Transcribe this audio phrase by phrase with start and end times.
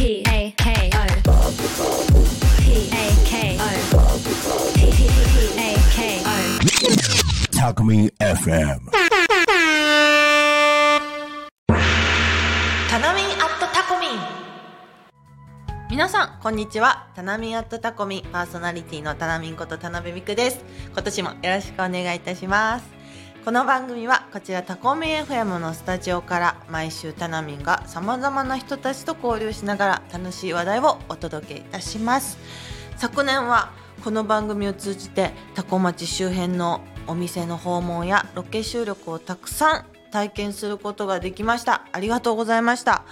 [0.00, 0.98] P A K O
[2.58, 3.68] P A K O
[4.74, 4.80] P
[5.58, 6.32] A K O
[7.52, 8.80] Talk Me FM.
[12.88, 14.10] タナミンアットタコミン
[15.90, 17.10] 皆さんこんにちは。
[17.14, 20.64] タナミンアットタコミンパーソナリティのタナミンこと田辺美久です。
[20.94, 22.99] 今年もよろしくお願いいたします。
[23.42, 32.36] この番組はこちらタコミ FM のスタジオから毎週タナミンがさまざまな人たちと交流しながら楽しい話題をお届けいたします。
[32.96, 33.72] 昨年は
[34.04, 41.86] この番組を通じてタコ町周辺のお店の訪問やロケ収録をたくさん体験することができました。
[41.92, 43.04] ありがとうございました。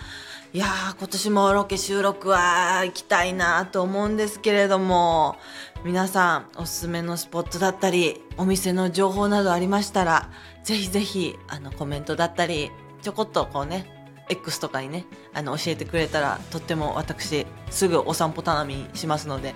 [0.55, 5.37] いやー今年もロケ収録は行きたいなと思うんですけれども
[5.85, 10.31] 皆さんおすすめのスポットだったりお店の情報などありましたら
[10.65, 12.71] ぜひぜひあのコメントだったり
[13.03, 13.91] ちょこっとこうね
[14.31, 19.55] X とかにねあの教えてくれたらとっても私すぐお散歩たなみしますのでよ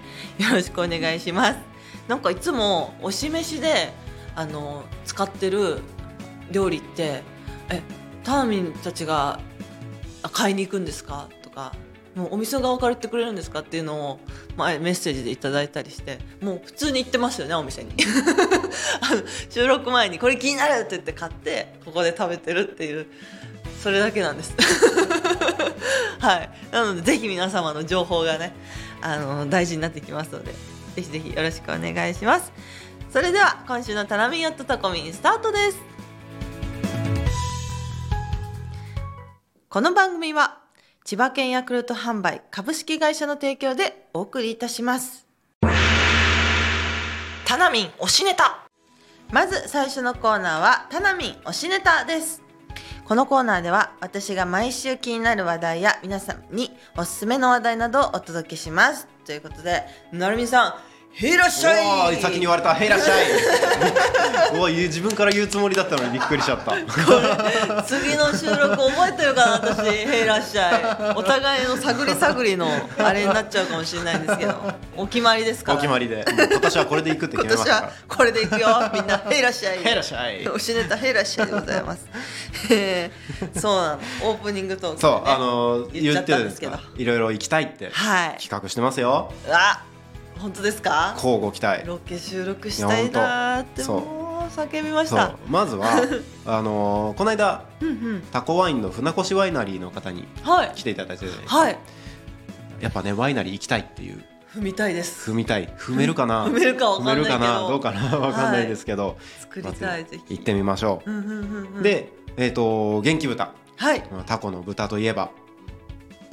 [0.52, 1.58] ろしくお願いします。
[2.06, 3.94] なんかいつも推しで
[4.34, 5.78] あの使ってる
[6.50, 7.22] 料理って
[7.70, 7.80] え
[8.24, 9.40] ターミンたちが
[10.30, 11.28] 買いに行くんですか？
[11.42, 11.72] とか
[12.14, 13.60] もうお店側から言ってくれるんですか？
[13.60, 14.20] っていうのを
[14.56, 17.92] 前メッセージでいただいたりしてもう普通に行ってますよねお店に。
[19.00, 23.06] あの収録前にこれ気になるって言って買ってここで食べてるっていう
[23.82, 24.54] それだけなんです。
[26.20, 26.50] はい。
[26.70, 28.54] なのでぜひ皆様の情報がね
[29.00, 30.52] あの大事になってきますので
[30.94, 32.52] ぜひぜひよろしくお願いします。
[33.12, 35.78] それでは今週のタラミンアットタコミンスタートです。
[39.72, 40.58] この番組は
[41.02, 45.26] 千葉県ヤクルト販売株式会社の提供でお送りいたします。
[47.46, 48.66] タナミン推しネタ。
[49.32, 52.42] まず最初のコーナーはタナミン推しネタです。
[53.06, 59.08] このコーナーでは私が毎週気になる話題や皆さんにおすすめの話題などをお届けします。
[59.24, 60.74] ということでなるみさん
[61.14, 62.16] へいらっしゃい。
[62.16, 63.26] 先に言われた「へいらっしゃい」
[64.58, 66.72] おい自分から言うつもりだったのにびっくりしちゃった。
[67.82, 70.82] 次の収録覚えてるかな私「へいらっしゃい」
[71.14, 72.68] お互いの探り探りの
[72.98, 74.72] あれになっちゃうかもしれないんですけど。
[74.96, 75.78] お決まりですから。
[75.78, 76.24] お決まりで。
[76.26, 78.90] 今年はこれでいくって今決めましたか年はこれでいくよ。
[78.92, 82.06] みんな「へいらっしゃい」ら「へいらっしゃい」おしネタ「へいらっしゃい」でございます。
[82.70, 84.00] えーそうなの。
[84.22, 88.36] オープニングトークで、ね、そうあのー言っちゃ言っるんですけどかいろいろ行きたいってはい。
[88.40, 89.32] 企画してますよ。
[89.50, 89.82] あ
[90.38, 91.12] 本当ですか？
[91.16, 91.86] 交互期待。
[91.86, 95.36] ロケ収録したいなーってもう叫びました。
[95.48, 95.86] まずは
[96.46, 98.22] あのーこの間うんうん。
[98.32, 100.72] タコワインの船越ワイナリーの方にはい。
[100.74, 101.78] 来ていただいてはい。
[102.80, 104.24] やっぱねワイナリー行きたいっていう。
[104.56, 105.30] 踏みたいです。
[105.30, 105.68] 踏みたい。
[105.78, 106.44] 踏めるかな？
[106.48, 107.20] 踏めるかわかんなど。
[107.20, 107.58] 踏めるかな？
[107.68, 108.18] どうかな？
[108.18, 110.34] わかんないですけど、作りたいぜひ。
[110.36, 111.10] 行ってみましょう。
[111.10, 111.82] んうんうんうう、ん。
[111.82, 113.52] でえっ、と元気豚。
[113.76, 114.02] はい。
[114.26, 115.30] タコの豚といえば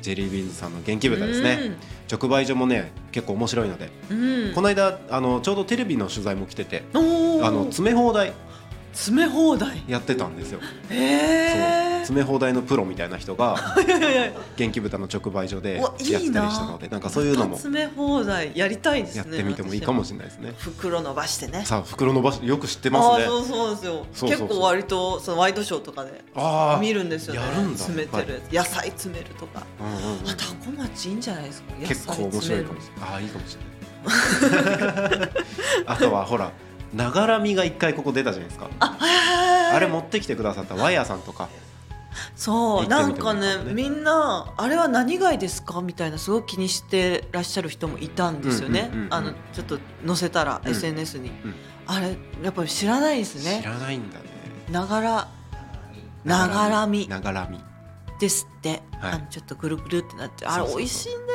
[0.01, 1.77] ジェリービーンズさんの元気豚ですね。
[2.11, 4.23] 直売所もね結構面白いので、うん。
[4.23, 8.33] うんこの間あのちょうどテレビの取材も来ててあの詰め放題。
[8.93, 9.83] 詰め放題。
[9.87, 10.95] やってたんですよ、え
[12.09, 13.55] 詰め放題のプロみたいな人が
[14.55, 20.53] 元気豚の直売所でやってたりしたのでなんかそういうのも詰め放題やりたいですねやってみてもいいかもしれないですね。
[20.57, 21.63] 袋伸ばしてね。
[21.65, 23.25] さあ袋伸ばしよく知ってますね。
[23.25, 24.05] そうそうですよ。
[24.27, 26.23] 結構割とそのワイドショーとかで
[26.81, 27.41] 見るんですよね。
[27.41, 27.77] やるんだ。
[27.77, 29.63] 詰めてる野菜詰めるとか。
[29.79, 31.73] うんうんうんあタコ町いいんじゃないですか。
[31.75, 35.29] 結構面白いかもし詰れないああいいかもしれない。
[35.85, 36.51] あとはほら
[36.93, 38.67] ながらみが一回ここ出たじゃないですか。
[39.71, 41.49] あれ持ってきてくださったワイヤーさんとか
[42.35, 48.89] そうなんかねねみんなあれは何貝ですかみたいなすごく気にしてらっしゃる人もいたんですよね。
[48.91, 49.13] うんうんうんうん。
[49.13, 50.71] あのちょっと載せたら、うん。
[50.71, 51.55] SNS に、うん。
[51.87, 54.25] あれやっぱり知らないです知ねらないんだね。
[54.71, 55.27] ながら
[56.25, 57.07] ながらみ。
[57.07, 57.59] ながらみ。
[58.19, 59.11] ですって、はい。
[59.13, 60.77] あのちょっとぐるぐるってなってあれそうそうそう。
[60.79, 61.27] 美味しいんだよ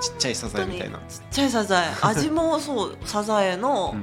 [0.00, 1.94] ちっちゃいサザエみたいな、ちっちゃいサザエ。
[2.02, 3.94] 味もそうサザエの、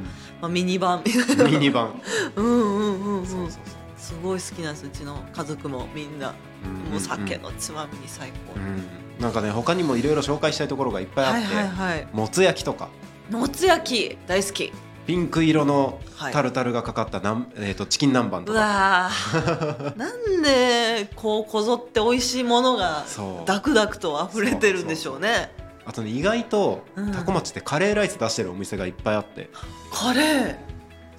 [0.41, 2.01] まあ、ミニ版みたいなミニ版
[2.38, 3.25] うんうんうんうん。
[3.25, 6.33] そうそうすごい好きなんですうちの家族もみんな、
[6.63, 8.83] うんもう酒のつまみに最高、うん。
[9.21, 12.07] なんかね他にもいろいろ紹介したいところがいっぱいあって、はいはいはい。
[12.13, 12.89] もつ焼きとか。
[13.29, 14.74] もつ焼き大好き。
[15.06, 16.33] ピンク色のはい。
[16.33, 19.09] タルタルがかかったなん、えー、とチキン南蛮とうか
[19.95, 23.06] なんでこうこぞって美味しいものが
[23.45, 25.51] ダクダクと溢れてるんでしょうね。
[25.85, 27.12] あとね意外とうん。
[27.12, 29.50] タコ町ってカレーライス出してるお店がいっぱいあって。
[29.91, 30.69] カレー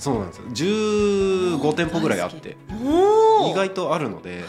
[0.00, 0.44] そうなんですよ。
[1.58, 2.56] 15店舗ぐらいあって。
[3.50, 4.44] 意外とあるので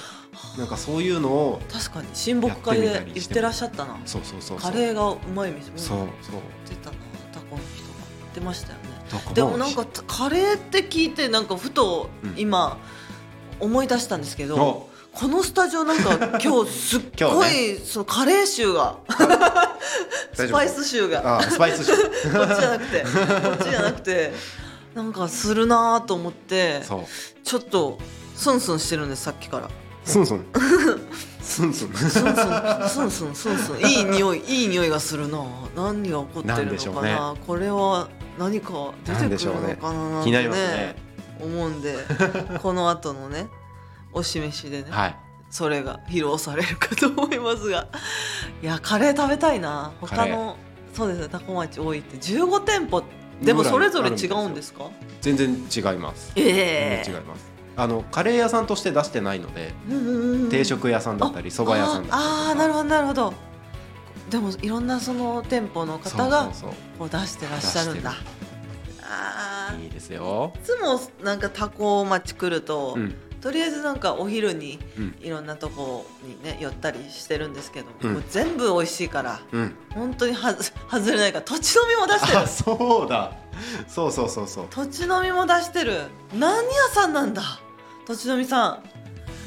[0.58, 2.08] なんかそういうのを確かに。
[2.14, 4.00] 親睦会で言っててらっしゃったな。
[4.06, 6.08] そうそうそうカレーがうまい店そうそう。
[6.68, 6.96] 出たな
[7.34, 9.34] タコの人が言ってましたよね。
[9.34, 12.34] でもなんかカレーって聞いてなんかふとうん。
[12.38, 12.78] 今
[13.60, 18.98] 思い出したんですけど、このスタジオなんか 今日すっごい、そのカレー臭が
[20.34, 21.40] スパイス臭が。
[21.40, 21.92] あスパイス臭。
[22.32, 23.08] こっちじゃなくてこ
[23.54, 24.34] っちじゃなくて
[24.96, 26.82] なんかするなーと思って
[27.44, 27.98] ちょっと
[28.36, 29.70] スンスンしてるんですさっきから。
[30.04, 30.46] スンスン？
[31.42, 31.94] スンスン？
[31.94, 33.36] スンスン。
[33.36, 35.44] スンスンいい匂いいい匂いがするな。
[35.76, 38.10] 何が起こってるのかな、ね、これは
[38.40, 40.96] 何か出てくるのかな、ってね、ね、
[41.40, 41.98] 思うんで
[42.64, 43.48] この後のね
[44.12, 45.16] お示しでね、はい、
[45.52, 47.88] それが披露されるかと思いますが。
[48.64, 49.92] いやカレー食べたいな。
[50.02, 50.58] 他の
[50.94, 54.90] そうですね多古町多いって15店舗ってでもそれぞれ違うんですか？
[55.22, 56.32] 全然違います。
[56.36, 57.04] ええ。
[57.06, 57.52] 全然違います。
[57.78, 63.34] あのカレー屋さんとして出してないのでうんうんうん定食屋さんだったり蕎麦屋さんだったりああーなるほどなるほど。
[64.30, 68.14] でもいろんなその店舗の方がそうこう出してらっしゃるんだ。
[69.04, 70.54] あいいですよ。
[70.56, 75.16] いつもなんかタコ町来ると、うんとりあえずなんかお昼にうん。
[75.22, 78.14] いろんなとこにね寄ったりしてるんですけど、うん。
[78.14, 79.76] もう全部美味しいからうん。
[79.94, 82.38] 本当にはず 外れないから土地飲みも出してる。
[82.40, 83.32] あそうだ。
[83.88, 84.66] そうそうそうそう。
[84.70, 86.02] 土地飲みも出してる。
[86.34, 87.42] 何屋さんなんだ？
[88.08, 88.84] 土地飲みさん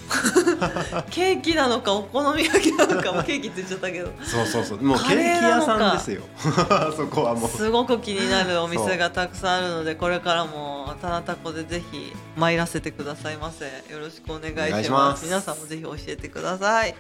[1.11, 4.11] ケーキなのかお好み焼きなのかもうケーキって言っちゃったけど。
[4.23, 4.83] そうそうそう。
[4.83, 6.23] もうケーキ屋さんですよ。
[6.97, 7.51] そこはもう。
[7.51, 13.65] すごく気になるお店がたくさんあるのでこれからもタナタコでぜひ参らせてくださいませ。
[13.93, 14.69] よろしくお願いします。
[14.69, 15.25] お願いします。
[15.25, 16.95] 皆さんもぜひ教えてください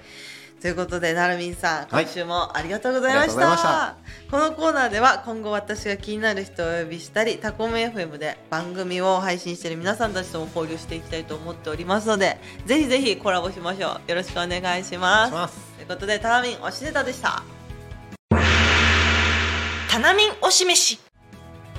[0.60, 2.04] ということでなるみんさんはい。
[2.04, 3.96] 今週もありがとうございました,、ありがとうございました。
[4.30, 14.10] このコーナーでは今後私が気になる人をお呼びしたりタコメ FM で番組を配信している皆さんたちとも交流していきたいと思っておりますのでぜひぜひコラボしましょう。
[14.10, 15.54] よろしくお願いします。
[15.76, 17.42] ということでタナミン推しネタでした。
[19.90, 20.98] タナミン推し飯。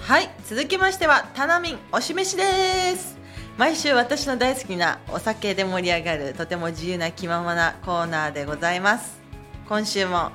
[0.01, 3.14] はい続きましてはタナミン推し飯です
[3.57, 9.22] 毎週私の大好きなお酒で盛り上がるとても自由な気ままなコーナーでございます。
[9.69, 10.31] 今週も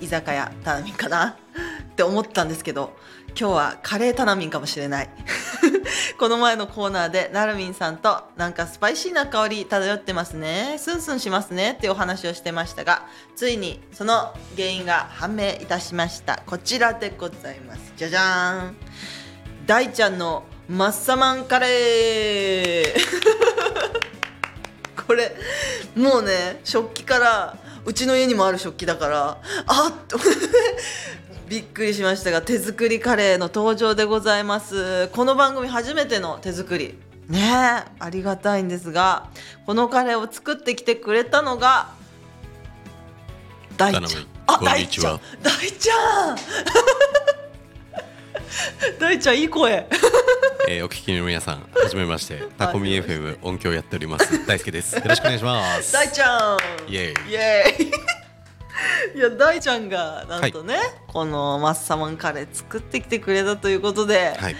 [0.00, 1.36] 居酒屋タナミンかな？
[1.92, 2.96] って思ったんですけど
[3.38, 5.10] 今日はカレータナミンかもしれない。
[6.18, 10.76] この前のコーナーでなるみんさんとなんかスパイシーな香り漂ってますね。
[10.78, 13.02] スンスンしますねっていうお話をしてましたが
[13.36, 16.40] ついにその原因が判明いたしました。
[16.46, 17.92] こちらでございます。
[17.98, 18.76] じゃじゃーん。
[19.66, 22.84] 大ちゃんのマッサマンカレー。
[25.04, 25.34] これ
[25.96, 30.16] もうね食器からうちの家にもある食器だからあっと
[31.48, 35.08] びっくりしましたが手作りカレーの登場でございます。
[35.08, 36.96] この番組初めての手作り。
[37.26, 39.26] ねえありがたいんですが
[39.66, 41.88] このカレーを作ってきてくれたのが
[43.76, 44.26] 大ちゃん。
[44.46, 45.20] あ大ちゃん。
[45.42, 46.36] 大ちゃん
[48.98, 49.86] 大ちゃんいい声
[50.68, 54.46] えー、お聞きの皆さん、はじめまして、タコミ FM 音響やっております。
[54.46, 54.94] 大輔です。
[54.94, 55.92] よろしくお願いします。
[55.92, 56.58] 大ちゃん
[56.88, 57.90] イエーイイエーイ
[59.14, 60.76] いや大ちゃんがなんとね、
[61.08, 64.56] このマッサマンカレー作ってきてくれたということで、はい、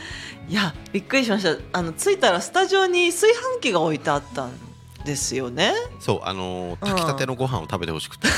[0.48, 4.69] いやびっくりしましたあの着いたらスタジオに炊飯器が置いてあったん
[5.04, 5.72] ですよね。
[5.98, 8.28] そう、あのー炊きたてのご飯を食べてほしくて、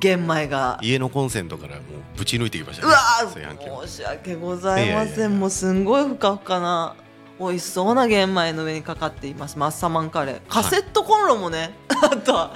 [0.00, 0.78] 玄米が。
[0.82, 1.82] 家のコンセントからもう
[2.18, 2.94] ぶち抜いてきましたうね。
[2.94, 3.82] わ炊飯器を。
[3.82, 5.38] ー申し訳ございません。
[5.38, 6.94] もうすんごいふかふかな
[7.38, 9.58] 美味しそうな玄米の上にかかっています。
[9.58, 10.40] マッサマンカレー。
[10.48, 12.54] カセットコンロもね、 あとは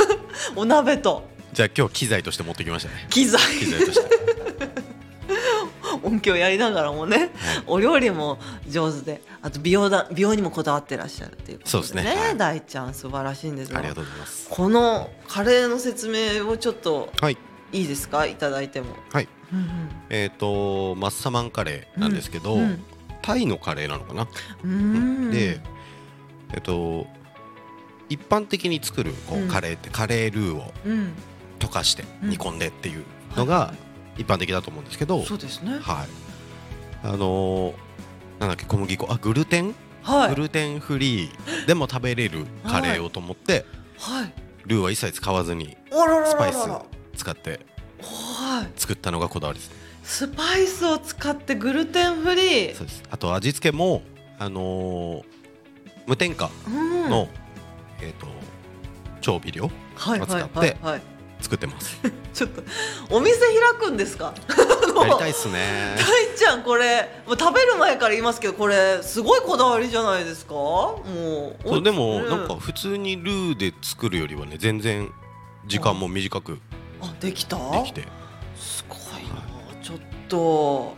[0.56, 1.28] お鍋と。
[1.52, 3.06] じゃあ今日機材として持ってきましたね。
[3.10, 3.40] 機材。
[3.58, 4.33] 機材として。
[6.04, 7.30] 音響やりながらもね、
[7.66, 12.02] お料理も上手であと美容だ美容にもこだわってらっしゃるっていうことそうですね。
[12.04, 12.36] はい。
[12.36, 14.48] 大ちゃん素晴らしいんですがありがとうございます。
[14.50, 17.38] このカレーの説明をちょっとはい、
[17.72, 18.26] いいですか？
[18.26, 19.28] いただいても、はい。
[19.52, 22.84] うんえっ、とマッサマンカレーなんですけど、うん。
[23.22, 24.28] タイのカレーなのかな？
[24.62, 24.70] うん。
[24.70, 24.74] う
[25.28, 25.60] んで、
[26.52, 27.06] えっ、と
[28.10, 29.48] 一般的に作るこうん。
[29.48, 31.12] うカレーってカレールーをうん。
[31.58, 32.30] 溶かしてうん。
[32.30, 33.04] 煮込んでっていう
[33.36, 33.72] のが
[34.16, 35.78] 一般的だと思うんですけど、そうですね。
[35.80, 36.08] はい。
[37.04, 37.74] あのー
[38.40, 39.06] なんだっけ小麦粉。
[39.10, 40.28] あグルテン、はい。
[40.30, 41.66] グルテンフリー。
[41.66, 43.64] でも食べれるカレーをと思って、
[43.98, 44.32] はい。
[44.66, 46.58] ルーは一切使わずにスパイス
[47.16, 47.60] 使って
[48.00, 48.68] はい。
[48.76, 49.70] 作ったのがこだわりです。
[50.02, 52.74] スパイスを使ってグルテンフリー。
[52.74, 53.02] そうです。
[53.10, 54.02] あと味付けも
[54.38, 55.24] あのー
[56.06, 57.10] 無添加うん。
[57.10, 57.28] の、
[58.02, 58.26] えっ、と
[59.22, 61.02] 調味料はいはいを使ってはいはい
[61.44, 61.98] 作ってます。
[62.32, 62.62] ちょっと
[63.10, 63.48] お店開
[63.78, 64.32] くんですか？
[65.00, 65.96] やりたいっすね。
[65.98, 70.54] 大ちゃんこれもう食べる前から言いますけどこれすごいこだわりじゃないですか？
[70.54, 75.12] もうそうでもうんなんか普通にルーで作るよりはね全然
[75.66, 76.58] 時間も短く
[77.02, 77.56] あできた？
[77.72, 78.04] できて。
[78.56, 78.98] すごい
[79.28, 79.82] な。
[79.82, 79.98] ちょっ
[80.28, 80.94] と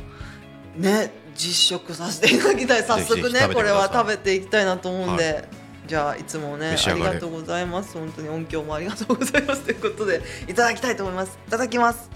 [0.76, 2.82] ね実食させていただきたい。
[2.84, 5.48] 早速ねこれは食べていきたいなと思うんで、
[5.86, 7.96] じゃあいつもねありがとうございます。
[7.96, 9.62] 本当に音響もありがとうございます。
[9.62, 11.38] ということでいただきたいと思います。
[11.46, 12.10] いただきます。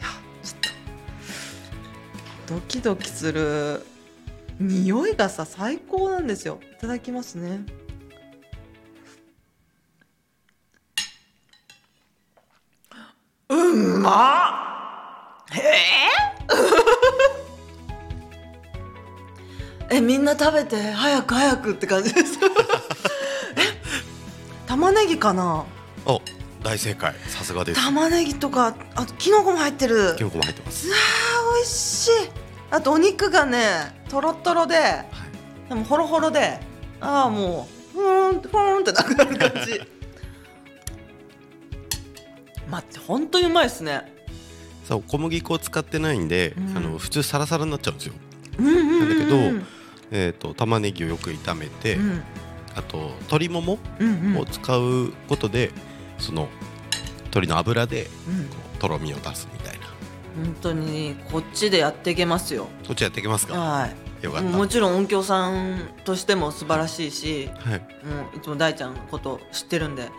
[0.00, 0.08] いや
[0.42, 0.60] ちょっ
[2.48, 3.84] とドキドキする
[4.58, 6.60] 匂いがさ最高なんですよ。
[6.78, 7.60] いただきますね。
[13.48, 14.41] うんま
[19.92, 22.38] ええみんな食べて早く早くって感じです。
[22.40, 22.46] え
[24.66, 25.66] 玉ねぎかな？
[26.06, 26.22] お
[26.62, 27.14] 大正解。
[27.28, 27.84] さすがです。
[27.84, 30.14] 玉ねぎとかあときのこも入ってる。
[30.16, 30.88] キノコも入ってます。
[30.88, 32.10] うわー美味しい。
[32.70, 35.04] あとお肉がねとろとろで
[35.68, 36.58] でもホロホロで
[37.02, 39.78] ああもうふーんふーんってなくなる感じ。
[42.66, 44.10] 待って本当にうまいですね。
[44.88, 46.76] そう小麦粉を使ってないんで、うん。
[46.78, 48.14] あの普通サラサラになっちゃうんですよ。
[48.58, 48.98] うんうんうんうん。
[49.00, 49.30] なんだけ
[49.60, 49.81] ど
[50.12, 52.22] えー、と玉ねぎをよく炒めて、うん。
[52.76, 54.36] あと鶏ももうんうん。
[54.38, 55.72] を使うことで、
[56.18, 56.48] その
[57.24, 58.44] 鶏の油でうん。
[58.44, 59.86] こうとろみを出すみたいな。
[60.36, 62.68] 本当にこっちでやっていけますよ。
[62.84, 63.58] そっちやっていけますか？
[63.58, 63.96] はい。
[64.24, 64.48] よかった。
[64.48, 67.78] もちろん音響さんとしても素晴らしいしはい。
[67.78, 70.10] もういつも大ちゃんのこと知ってるんで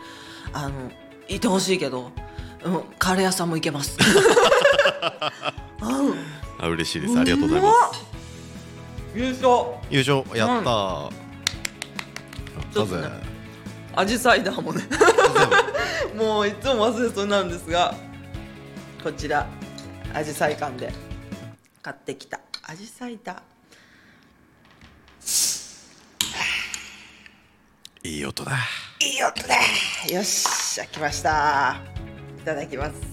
[0.52, 0.92] あの
[1.30, 2.12] いてほしいけど、
[2.66, 3.98] うん、カレー屋さんも行けます。
[5.82, 6.16] うん。
[6.60, 7.18] あ嬉しいです。
[7.18, 8.00] ありがとうございます。
[8.00, 8.13] す。
[9.14, 9.78] 優勝。
[9.90, 10.70] 優勝やった。
[10.70, 11.10] ー、
[12.74, 13.08] ちょっとね
[13.96, 14.84] アジサイダーもね。
[16.18, 17.96] もういつも忘れそうになるんですが
[19.04, 19.48] こちら
[20.14, 20.92] アジサイ館で
[21.82, 22.40] 買ってきた。
[22.64, 23.42] アジサイダー。
[28.06, 28.58] いい音だ。
[29.00, 29.56] いい音だ。
[30.14, 31.78] よっしゃ来ました。
[32.42, 33.13] いただきます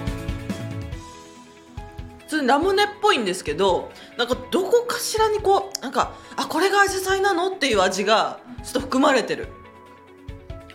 [2.20, 7.52] 普通にラムネっぽいんですけどなんかどこかしらにこうなんかあこれがアジサイなの？
[7.52, 9.48] っていう味がちょっと含まれてる。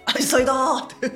[0.04, 1.12] アジサイだーって。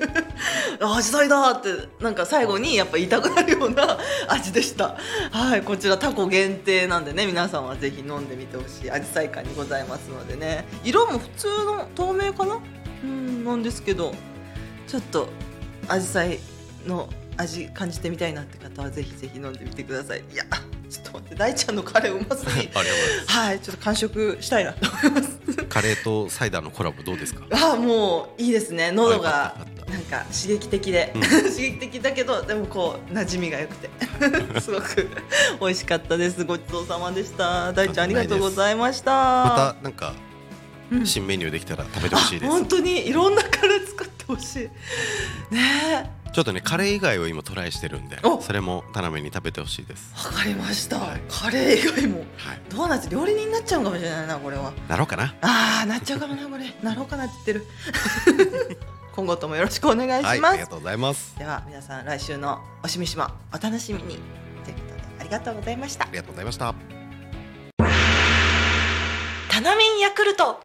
[0.81, 1.69] アジサイだって
[1.99, 4.95] なんか最後にやっぱ言いたくなるような 味でした。
[5.31, 10.67] はいこちらタコ限定なんでね皆さんはぜひ飲んでみてほしいアジサイ感にございますのでね。
[10.83, 12.59] 色も普通の透明かな？
[13.03, 14.13] うんなんですけど。
[14.87, 15.29] ちょっと
[15.87, 16.39] アジサイ
[16.85, 20.23] の味感じてみたいなって方はぜひぜひ飲んでみてください。
[20.31, 20.43] いや
[20.89, 22.69] ちょっと待って大ちゃんのカレーうますぎ。
[23.27, 25.37] はいちょっと完食したいなと思います。
[25.69, 27.43] カレーとサイダーのコラボどうですか？
[27.51, 28.91] あもういいですね。
[28.91, 29.55] 喉が
[29.89, 31.21] なんか刺激的で、うん。
[31.51, 33.89] 刺激的だけどでもこう馴染みが良くて。
[34.61, 35.07] すごく
[35.61, 36.43] 美味しかったです。
[36.43, 37.71] ごちそうさまでした。
[37.73, 39.11] 大ちゃんありがとうございました。
[39.11, 40.13] またなんか
[40.91, 41.05] うん。
[41.05, 43.07] 新メニューできたら食べてほしいです、あ本当に？
[43.07, 44.55] いろんなカレー作ほし
[45.51, 45.53] い。
[45.53, 45.61] ね
[46.03, 46.17] え。
[46.31, 48.41] ちょっとねカレー以外を今トライしてるんでお。
[48.41, 50.13] それも田辺に食べてほしいです。
[50.27, 51.21] わかりました、はい。
[51.29, 52.19] カレー以外も。
[52.37, 52.61] はい。
[52.69, 54.73] ドーナツ料理人になっちゃうかもしれないなこれは。
[54.87, 55.35] なろうかな。
[55.41, 56.65] あーなっちゃうかもなこれ。
[56.83, 57.63] なろうかなって言っ
[58.25, 58.77] てる。
[59.15, 61.35] 今後ともよろしくお願いします、はいありがとうございます。
[61.39, 64.19] では皆さん来週のおしみしまお楽しみに。
[64.63, 66.05] ということでありがとうございました。
[66.05, 66.75] ありがとうございました。
[69.49, 70.59] タナミンヤクルト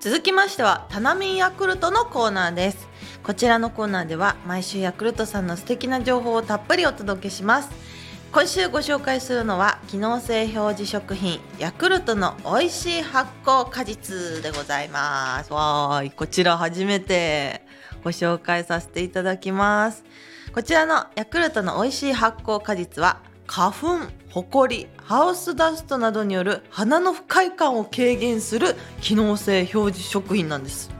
[0.00, 2.88] 続きましてはタナミンヤクルトのコーナーです。
[3.22, 7.68] こちらのコーナーでは毎週ヤクルトさんの素敵な情報をたっぷりお届けします。
[8.32, 15.52] 今週ご紹介するのは機能性表示食品ヤクルトの美味しい発酵果実でございます。
[15.52, 17.60] わーいこちら初めて
[18.02, 20.02] ご紹介させていただきます。
[20.54, 23.98] こちらのヤクルトの美味しい発酵果実は花粉、
[24.30, 30.90] ホコリ、ハウスダストなどによる鼻の不快感を軽減する機能性表示食品なんです。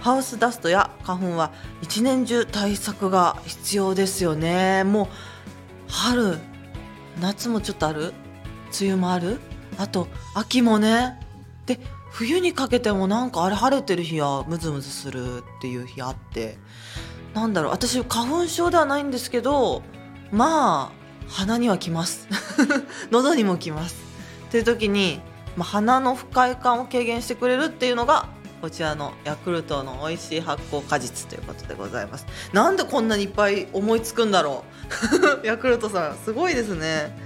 [0.00, 1.50] ハウスダストや花粉は
[1.82, 4.84] 一年中対策が必要ですよね。
[4.84, 5.06] もう
[5.88, 6.38] 春
[7.20, 8.14] 夏もちょっとある？
[8.80, 9.40] 梅雨もある？
[9.76, 11.18] あと秋もね。
[11.66, 11.80] で
[12.12, 16.56] 冬にかけてもなんかあれ晴れてる日はムズムズするっていう日あって。
[17.34, 19.82] なんだろう私花粉症ではないんですけど
[20.32, 20.99] まあ
[21.30, 22.28] 鼻にはきます。
[23.10, 23.96] 喉にもきます。
[24.48, 25.20] っていう時に、
[25.56, 28.28] まあ、鼻の不快感を軽減してくれるっていうのが
[28.60, 32.26] こちらのヤクルトの美味しい発酵果実ということでございます。
[32.52, 34.64] なんでこんなにいっぱい思いつくんだろ
[35.42, 35.46] う。
[35.46, 37.16] ヤクルトさんすごいですね。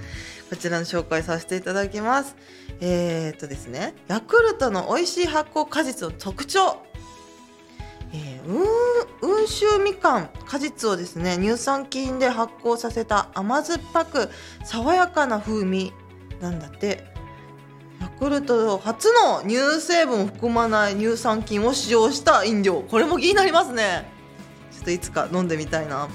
[0.49, 2.35] こちらの紹介させていただきます。
[2.79, 6.77] えー、っとですねヤクルトの美味しい発酵果実の特徴。
[8.15, 14.29] えー、うん温州みかん果実をですね乳酸菌で発酵させた甘酸っぱく
[14.63, 15.93] 爽やかな風味
[16.41, 17.13] なんだって。
[18.01, 22.81] ヤクルト初の乳成分を含まない乳酸菌を使用した飲料。
[22.81, 24.05] これも気になりますね。
[24.71, 26.09] ちょっといつか飲んでみたいな。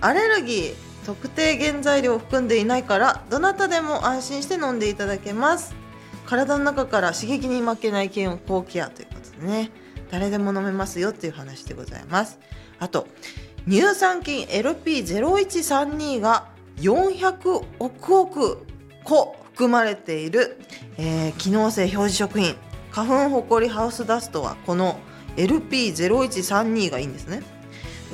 [0.00, 5.74] アレルギー特定原材料を含んでいないからどなたでも安心して飲んでいただけます。
[6.24, 9.70] 体の中から刺激に負けない健康ケアということですね。
[10.10, 12.38] 誰でも飲めますよっていう話でございます。
[12.78, 13.08] あと
[13.68, 16.48] 乳酸菌 LP0132 が
[16.78, 18.66] 400億億
[19.04, 20.58] 個含まれている、
[20.96, 22.54] えー機能性表示食品
[22.90, 24.98] 花粉ほこりハウスダストはこの
[25.36, 27.42] LP0132 がいいんですね。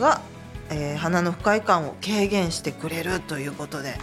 [0.00, 0.20] が、
[0.70, 3.94] えー鼻の不快感を軽減してくれるということで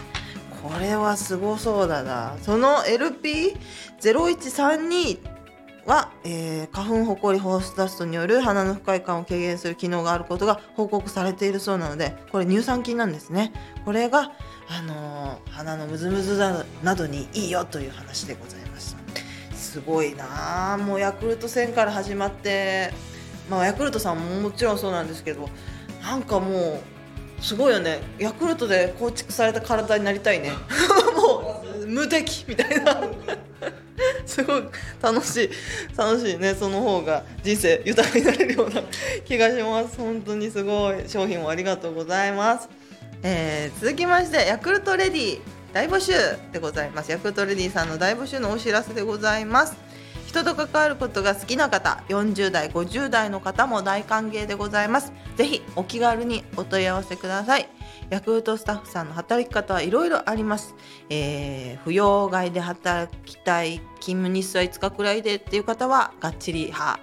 [0.62, 2.36] これはすごそうだな。
[2.42, 5.18] その LP0132
[5.86, 13.52] は、えー花粉ほこりホースダストによる鼻の不快感を軽減する機能があることが報告されているそうなのでこれ乳酸菌なんですね。
[13.84, 14.32] これが、
[14.68, 16.38] あのー鼻のムズムズ
[16.82, 22.92] などにいいよという話でございましたすごいなあもうヤクルト戦から始まって
[23.50, 25.48] まあヤクルトさんももちろんそうなんですけど
[26.02, 26.80] なんかも
[27.38, 28.00] うすごいよね。
[28.18, 30.52] ヤクルトで構築された体になりたいね。
[31.16, 33.00] もう無敵みたいな。
[34.32, 34.62] すごい
[35.00, 35.50] 楽しい。
[35.96, 36.54] 楽しいね。
[36.54, 38.82] その方が人生豊かになれるような
[39.24, 39.96] 気がします。
[39.98, 42.68] 本当にすごい商品をありがとうございます、
[43.22, 45.40] えー続きましてヤクルトレディ
[45.72, 46.12] 大募集
[46.52, 47.10] でございます。
[47.10, 49.76] ヤクルトレディさんの大募集のお知らせでございます。
[50.32, 55.12] 人と関わることが好きな方40代50代の方も大歓迎でございます。
[55.36, 57.68] ぜひお気軽にお問い合わせください。
[58.08, 60.74] ヤクルトスタッフさんの働き方はいろいろあります、
[61.10, 67.00] えー、扶養外で働きたい勤務日数は5日くらいでっていう方はがっちり派、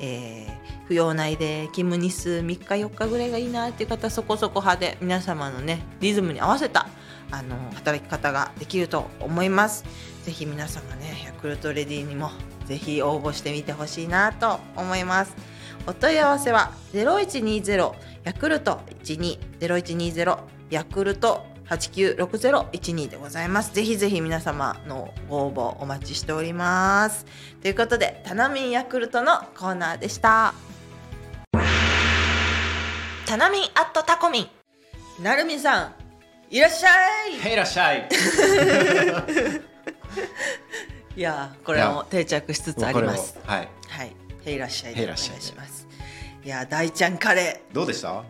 [0.00, 6.88] えー、扶養内で勤務日数3日4日ぐらいがいいなっていう方はそこそこ派で皆様のねリズムに合わせた
[7.30, 9.84] あの働き方ができると思います。
[10.24, 12.30] ぜひ皆様ねヤクルトレディにも
[12.68, 15.34] ぜひ応募してみてほしいなと思います。
[15.86, 17.92] お問い合わせは0120
[18.24, 23.74] ヤクルト12 0120ヤクルト896012でございます。
[23.74, 27.24] ぜひぜひ皆様のご応募お待ちしております。
[27.62, 30.52] ということでタナミンヤクルトのコーナーでした。
[33.26, 34.48] タナミンアットタコミン。
[35.22, 35.94] なるみさん
[36.50, 36.90] いらっしゃ
[37.28, 37.40] い。
[37.40, 38.06] へいらっしゃい
[41.18, 43.36] いやーこれも定着しつつあります。
[43.44, 43.68] はい。
[43.88, 44.12] はい。
[44.44, 45.88] へいらっしゃいでお願いしゃいします。
[46.44, 48.08] いやー大ちゃんカレどうでした？
[48.10, 48.22] ー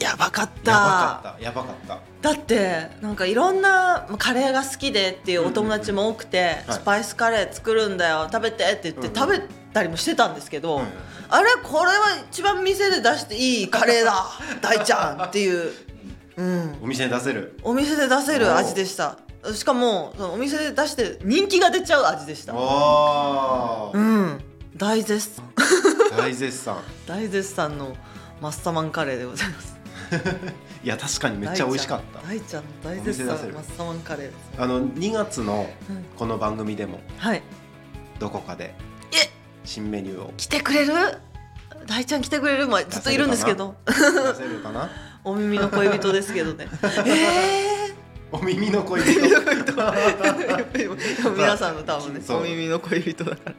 [0.00, 0.72] やばかった。
[0.72, 1.44] やばかった。
[1.44, 2.00] やばかった。
[2.22, 6.64] だってなんかいろんなカレーが好きでっていうお友達も多くて、はい。
[6.70, 9.40] スパイスカレー作るんだよ食べてって言って、食べ
[9.72, 10.86] たりもしてたんですけど、うん
[11.28, 14.26] あれこれは一番店で出していいカレーだ
[14.60, 15.72] 大ちゃんっていう、
[16.36, 17.58] うん、お店に出せる。
[17.62, 19.18] お店で出せる味でした
[19.52, 22.52] しかもそのお店で出して人気が出ちゃう味でした。
[22.54, 22.56] う
[24.00, 24.40] ん。
[24.76, 25.44] 大絶賛。
[26.16, 26.76] 大絶賛。
[27.06, 27.96] 大絶賛の
[28.40, 29.74] マッサマンカレーでございます。
[30.84, 32.26] いや確かにめっちゃ美味しかった。
[32.28, 33.54] 大ちゃんの大絶賛お店出せる。
[33.54, 34.36] マッサマンカレーです。
[34.58, 36.04] あの2月のうん。
[36.16, 37.42] この番組でもはい。
[38.18, 38.74] どこかで
[39.12, 39.30] え！
[39.64, 40.32] 新メニューを。
[40.36, 40.94] 来てくれる？
[41.86, 43.74] 大ちゃん来てくれるまあずっといるんですけど。
[43.86, 44.90] 出せるかな？
[45.24, 46.68] お耳の恋人ですけどね。
[47.06, 47.73] え
[48.34, 49.30] お耳の恋ー、人。
[51.30, 53.52] 皆さんの多分ねお耳の恋人だから。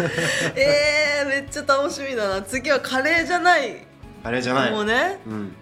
[0.56, 2.40] えー、めっちゃ楽しみだな。
[2.40, 3.84] 次はカレーじゃない。
[4.24, 4.70] あれじゃない。
[4.70, 5.52] もうねうん。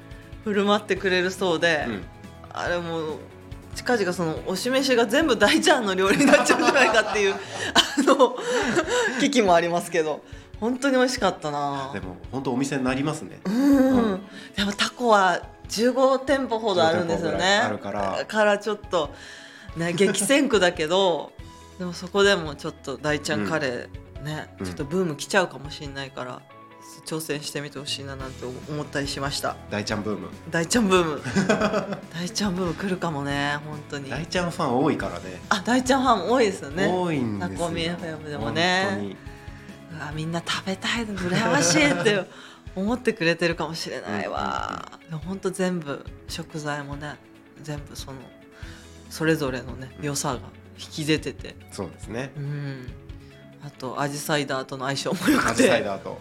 [0.45, 2.05] 振る舞ってくれるそうで、うん。
[2.53, 3.19] あれもう
[3.75, 7.39] 近々そのお示しが全部大ちゃんの料理になっちゃうんじゃないかっていうあ
[8.03, 8.37] の
[9.19, 10.23] 危機もありますけど。
[10.61, 11.91] 本当に美味しかったな。
[11.93, 13.39] でも本当お店になりますね。
[13.45, 14.21] うん。
[14.57, 18.17] でもタコは15店舗ほどあるんですよ15店舗ぐらいねあるから。
[18.17, 19.11] だからちょっと
[19.77, 21.33] ね 激戦区だけど
[21.79, 23.89] でもそこでもちょっと大ちゃんカレー
[24.23, 24.67] ね、うん。
[24.67, 26.43] ちょっとブーム来ちゃうかもしれないから
[27.05, 29.57] 挑戦してみてほしいななんて思ったりしました。
[29.71, 30.29] 大ちゃんブーム。
[30.51, 31.23] 大ちゃんブーム。
[32.13, 34.11] 大ちゃんブーム来るかもね本当に。
[34.11, 35.41] 大ちゃんファン多いからね。
[35.49, 36.87] あ大ちゃんファン多いですよね。
[36.87, 37.59] 多いんですよ。
[37.59, 38.87] タコミ FM でもね。
[38.89, 39.17] 本当に。
[39.93, 42.25] うわみんな食べたいの羨ましいって
[42.79, 44.99] 思ってくれてるかもしれないわ。
[45.27, 47.17] 本当全部食材もね
[47.63, 48.19] 全部その
[49.11, 50.41] それぞれのね良さが
[50.79, 51.57] 引き出てて。
[51.73, 52.33] そうですね。
[52.37, 52.87] うん。
[53.65, 56.19] あとアジサイダーとの相性も良くアジてサイダーと。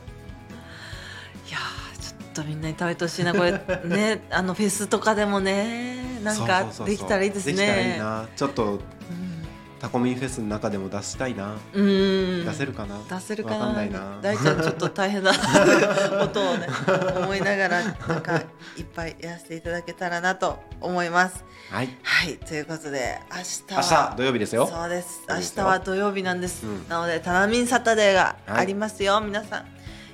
[1.48, 3.34] いやーちょっとみんなに食べてほしいな。
[3.34, 3.52] これ
[3.86, 7.54] ねあのフェスとかでもねなんかできたらいいですね。
[7.54, 8.28] できたらいいな。
[8.36, 8.76] ちょっとう
[9.14, 9.37] ん
[9.80, 12.46] タコミンフェスの中でも出したいな、うーん。
[12.46, 13.00] 出せるかな？
[13.10, 13.58] 出せるかな？
[13.58, 14.20] わかんないな。
[14.22, 16.68] 大ちゃんちょっと大変なことをね
[17.22, 18.38] 思いながらなんか
[18.76, 21.44] いっぱいやらせていただけたらなと思います。
[21.70, 21.90] はい。
[22.02, 24.68] はいということで明日明は日土曜日ですよ。
[24.68, 25.22] そうです。
[25.30, 26.88] 明日は土曜日なんです、うん。
[26.90, 29.66] なのでタナミンサタデーがありますよ、皆さん。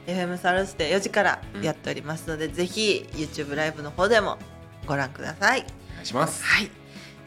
[0.06, 4.38] FM サルスで4時からやっておりますので、ぜひ YouTube ライブの方でも
[4.86, 5.66] ご覧ください。
[5.92, 6.44] お願いします。
[6.44, 6.83] はい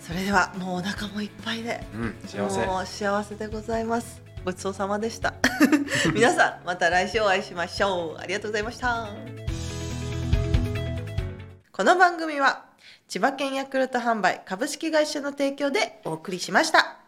[0.07, 2.64] それではもうお腹もいっぱいでうん幸せ。
[2.66, 4.23] もう幸せでございます。
[4.45, 5.35] ごちそうさまでした。
[6.14, 8.19] 皆さんまた来週お会いしましょう。
[8.21, 9.09] ありがとうございました。
[11.73, 12.66] この番組は
[13.09, 16.99] 千葉県ヤクルト販売株式会社の提供でお送りしました.